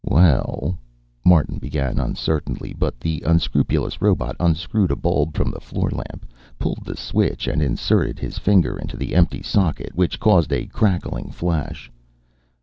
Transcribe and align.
"Well," 0.03 0.79
Martin 1.23 1.59
began 1.59 1.99
uncertainly, 1.99 2.73
but 2.75 2.99
the 2.99 3.21
unscrupulous 3.23 4.01
robot 4.01 4.35
unscrewed 4.39 4.89
a 4.89 4.95
bulb 4.95 5.35
from 5.35 5.51
the 5.51 5.59
floor 5.61 5.91
lamp, 5.91 6.25
pulled 6.57 6.83
the 6.85 6.97
switch, 6.97 7.45
and 7.45 7.61
inserted 7.61 8.17
his 8.17 8.39
finger 8.39 8.79
into 8.79 8.97
the 8.97 9.13
empty 9.13 9.43
socket, 9.43 9.91
which 9.93 10.19
caused 10.19 10.51
a 10.51 10.65
crackling 10.65 11.29
flash. 11.29 11.91